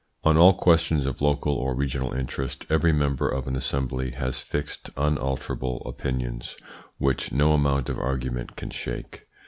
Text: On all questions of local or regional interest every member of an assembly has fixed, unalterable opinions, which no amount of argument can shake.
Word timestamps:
On 0.23 0.35
all 0.35 0.53
questions 0.55 1.05
of 1.05 1.21
local 1.21 1.53
or 1.53 1.75
regional 1.75 2.11
interest 2.11 2.65
every 2.71 2.91
member 2.91 3.29
of 3.29 3.45
an 3.47 3.55
assembly 3.55 4.09
has 4.13 4.39
fixed, 4.39 4.89
unalterable 4.97 5.83
opinions, 5.85 6.55
which 6.97 7.31
no 7.31 7.51
amount 7.53 7.87
of 7.87 7.99
argument 7.99 8.55
can 8.55 8.71
shake. 8.71 9.27